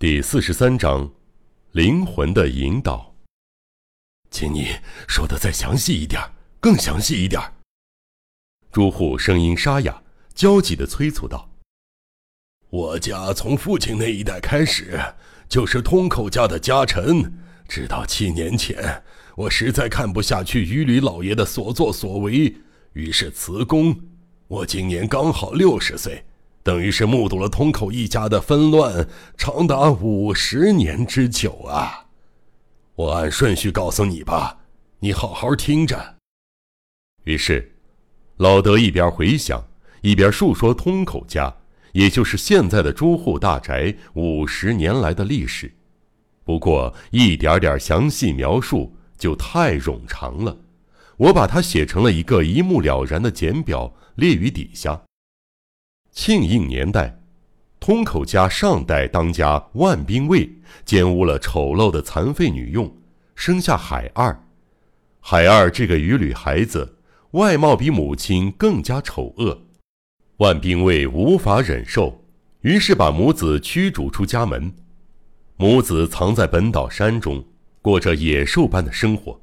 [0.00, 1.10] 第四十三章，
[1.72, 3.16] 灵魂的引导。
[4.30, 4.68] 请你
[5.08, 6.22] 说的再详细一点，
[6.60, 7.42] 更详细一点。
[8.70, 10.00] 朱户声音沙哑，
[10.32, 11.50] 焦急的催促道
[12.70, 15.00] ：“我家从父亲那一代开始，
[15.48, 17.36] 就是通口家的家臣。
[17.66, 19.02] 直到七年前，
[19.34, 22.54] 我实在看不下去于吕老爷的所作所为，
[22.92, 24.00] 于是辞工。
[24.46, 26.24] 我今年刚好六十岁。”
[26.68, 29.08] 等于是目睹了通口一家的纷乱
[29.38, 32.04] 长达五十年之久啊！
[32.94, 34.58] 我按顺序告诉你吧，
[34.98, 36.16] 你好好听着。
[37.24, 37.72] 于是，
[38.36, 39.66] 老德一边回想，
[40.02, 41.56] 一边述说通口家，
[41.92, 45.72] 也就是现在的朱户大宅五十年来的历史。
[46.44, 50.54] 不过，一点点详细描述就太冗长了，
[51.16, 55.00] 我把它写成了一个一目了然的简表，列于底下。
[56.20, 57.16] 庆应年代，
[57.78, 60.50] 通口家上代当家万兵卫
[60.84, 62.92] 奸污了丑陋的残废女佣，
[63.36, 64.36] 生下海二。
[65.20, 66.96] 海二这个渔女孩子，
[67.30, 69.62] 外貌比母亲更加丑恶。
[70.38, 72.24] 万兵卫无法忍受，
[72.62, 74.74] 于是把母子驱逐出家门。
[75.56, 77.44] 母子藏在本岛山中，
[77.80, 79.40] 过着野兽般的生活。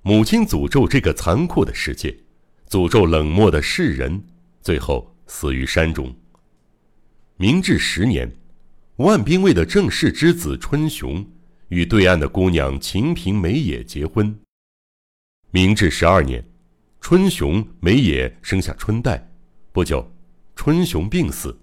[0.00, 2.16] 母亲诅咒这个残酷的世界，
[2.70, 4.24] 诅咒冷漠的世人，
[4.62, 5.11] 最后。
[5.34, 6.14] 死于山中。
[7.38, 8.30] 明治十年，
[8.96, 11.26] 万兵卫的正室之子春雄
[11.68, 14.38] 与对岸的姑娘秦平美野结婚。
[15.50, 16.44] 明治十二年，
[17.00, 19.26] 春雄美野生下春代，
[19.72, 20.06] 不久，
[20.54, 21.58] 春雄病死。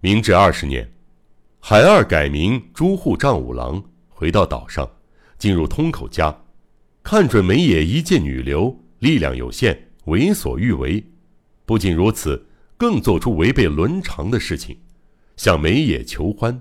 [0.00, 0.90] 明治二十年，
[1.60, 4.90] 海二改名朱户丈五郎，回到岛上，
[5.36, 6.34] 进入通口家，
[7.02, 11.04] 看准美野一介女流，力量有限，为所欲为。
[11.66, 12.46] 不仅如此。
[12.82, 14.76] 更做出违背伦常的事情，
[15.36, 16.60] 向梅野求欢，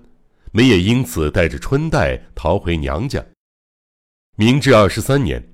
[0.52, 3.26] 梅野因此带着春代逃回娘家。
[4.38, 5.52] 明治二十三年，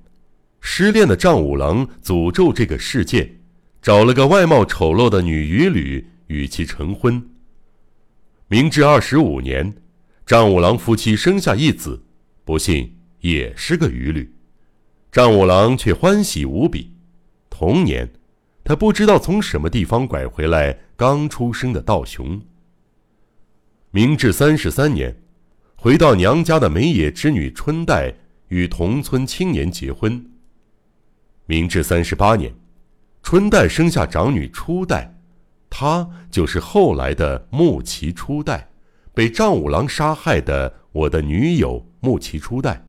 [0.60, 3.36] 失恋的丈五郎诅咒这个世界，
[3.80, 7.30] 找了个外貌丑陋的女渔女与其成婚。
[8.48, 9.74] 明治二十五年，
[10.26, 12.04] 丈五郎夫妻生下一子，
[12.44, 14.30] 不幸也是个渔女，
[15.10, 16.92] 丈五郎却欢喜无比。
[17.48, 18.12] 同年。
[18.68, 22.38] 他不知道从什么地方拐回来刚出生的道雄。
[23.92, 25.16] 明治三十三年，
[25.74, 28.12] 回到娘家的梅野之女春代
[28.48, 30.22] 与同村青年结婚。
[31.46, 32.54] 明治三十八年，
[33.22, 35.18] 春代生下长女初代，
[35.70, 38.68] 她就是后来的木崎初代，
[39.14, 42.84] 被丈五郎杀害的我的女友木崎初代。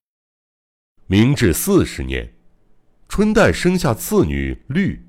[1.07, 2.33] 明治四十年，
[3.07, 5.05] 春代生下次女绿。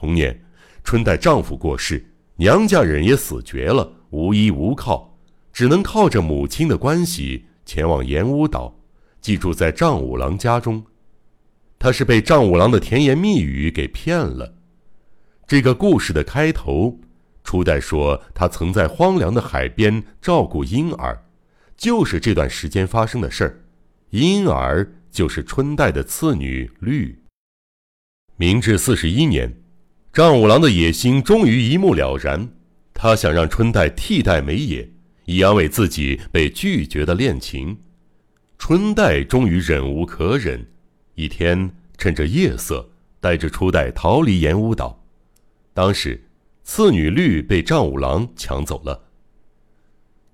[0.00, 0.34] 同年，
[0.82, 2.02] 春代丈夫过世，
[2.36, 5.14] 娘家人也死绝了，无依无靠，
[5.52, 8.74] 只能靠着母亲的关系前往岩屋岛，
[9.20, 10.82] 寄住在丈五郎家中。
[11.78, 14.54] 她是被丈五郎的甜言蜜语给骗了。
[15.46, 16.98] 这个故事的开头，
[17.44, 21.22] 初代说他曾在荒凉的海边照顾婴儿，
[21.76, 23.60] 就是这段时间发生的事儿。
[24.08, 27.22] 婴儿就是春代的次女绿。
[28.38, 29.54] 明治四十一年。
[30.12, 32.48] 丈五郎的野心终于一目了然，
[32.92, 34.90] 他想让春代替代美野，
[35.26, 37.78] 以安慰自己被拒绝的恋情。
[38.58, 40.66] 春代终于忍无可忍，
[41.14, 42.90] 一天趁着夜色，
[43.20, 45.00] 带着初代逃离岩屋岛。
[45.72, 46.20] 当时，
[46.64, 49.04] 次女绿被丈五郎抢走了。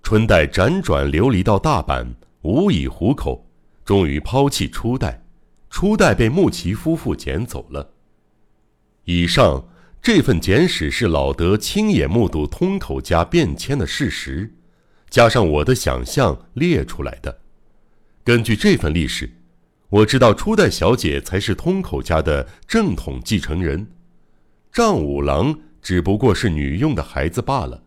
[0.02, 3.46] 春代辗转流离到大阪，无以糊口，
[3.84, 5.22] 终于抛弃初代。
[5.68, 7.95] 初代被木崎夫妇捡走了。
[9.06, 9.68] 以上
[10.02, 14.52] 这份简史是老德亲眼目睹通口家变迁的事实，
[15.08, 17.38] 加上我的想象列出来的。
[18.24, 19.30] 根据这份历史，
[19.88, 23.86] 我知道初代小姐才是通口家的正统继承人，
[24.72, 27.84] 丈五郎只不过是女佣的孩子罢了。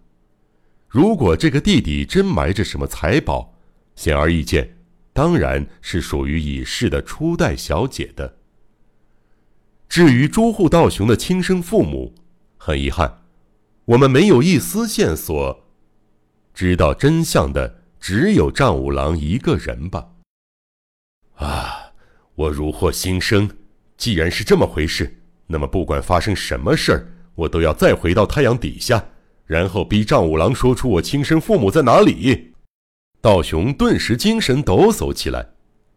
[0.87, 3.53] 如果这个地底真埋着什么财宝，
[3.95, 4.77] 显而易见，
[5.11, 8.38] 当然是属于已逝的初代小姐的。
[9.89, 12.13] 至于朱户道雄的亲生父母，
[12.57, 13.23] 很遗憾，
[13.85, 15.65] 我们没有一丝线索。
[16.53, 20.09] 知道真相的只有丈五郎一个人吧。
[21.37, 21.91] 啊，
[22.35, 23.49] 我如获新生。
[23.97, 29.03] 既然是这么回事，那么不管发生什么事儿，我都要再回到太阳底下，
[29.47, 32.53] 然后逼丈五郎说出我亲生父母在哪里。
[33.21, 35.49] 道雄顿时精神抖擞起来。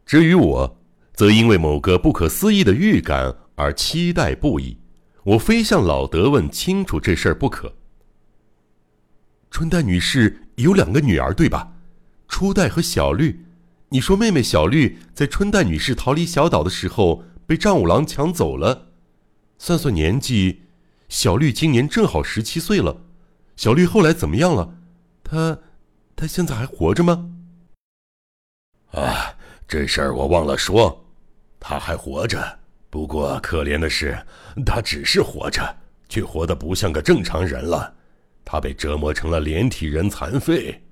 [0.06, 0.80] 至于我，
[1.12, 3.36] 则因为某个不可思议的预感。
[3.62, 4.76] 而期待不已，
[5.22, 7.76] 我非向老德问清楚这事儿不可。
[9.50, 11.74] 春代女士有两个女儿，对吧？
[12.26, 13.44] 初代和小绿，
[13.90, 18.88] 你说妹妹小绿在春代女士逃离小岛的时候被丈五郎抢走了。
[19.58, 20.62] 算算年纪，
[21.08, 23.02] 小绿今年正好十七岁了。
[23.54, 24.74] 小绿后来怎么样了？
[25.22, 25.58] 她，
[26.16, 27.30] 她现在还活着吗？
[28.92, 29.36] 啊，
[29.68, 31.04] 这事儿我忘了说，
[31.60, 32.58] 她还活着。
[32.92, 34.26] 不过可怜的是，
[34.66, 35.78] 他只是活着，
[36.10, 37.94] 却活得不像个正常人了。
[38.44, 40.82] 他被折磨成了连体人残废。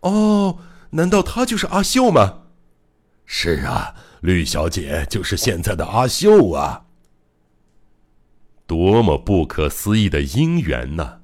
[0.00, 0.58] 哦，
[0.90, 2.46] 难道他就是阿秀吗？
[3.24, 6.86] 是啊，绿小姐就是现在的阿秀啊！
[8.66, 11.20] 多么不可思议的姻缘呐！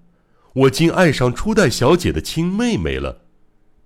[0.53, 3.23] 我竟爱上初代小姐的亲妹妹了。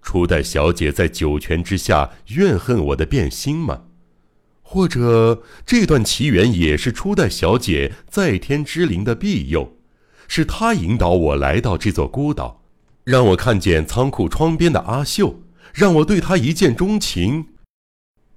[0.02, 3.84] 初代小姐在九泉之下怨恨我的变心吗？
[4.72, 9.76] 或者这段奇缘也是初代小姐在天之灵的庇佑？
[10.28, 12.62] 是她引导我来到这座孤岛。
[13.04, 15.42] 让我看见仓库窗边的阿秀，
[15.74, 17.48] 让我对她一见钟情。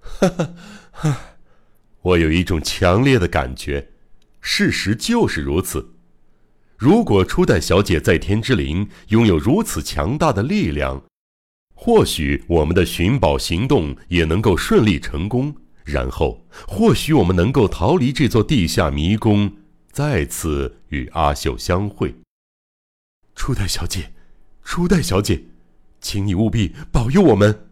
[0.01, 0.53] 哈哈
[0.91, 1.21] 哈！
[2.01, 3.91] 我有一种强烈的感觉，
[4.41, 5.93] 事实就是如此。
[6.75, 11.01] 如果初代小姐在天之灵拥有如此强大的力量，
[11.73, 15.55] 或许我们的寻宝行动也能够顺利成功。
[15.85, 19.53] 然后，或许我们能够逃离这座地下迷宫，
[19.91, 22.13] 再次与阿秀相会。
[23.35, 24.11] 初代小姐。
[24.67, 25.43] 初代小姐，
[26.01, 27.67] 请你务必保佑我们。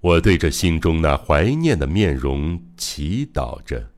[0.00, 3.92] 我对着心中那怀念的面容祈祷着。